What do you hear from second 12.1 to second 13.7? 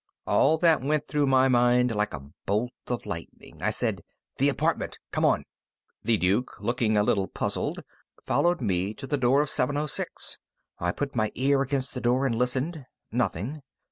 and listened. Nothing.